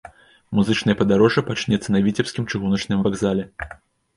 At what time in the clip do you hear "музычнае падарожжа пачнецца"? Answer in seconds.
0.59-1.89